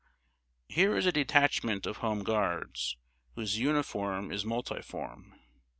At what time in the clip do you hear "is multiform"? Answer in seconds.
4.31-5.35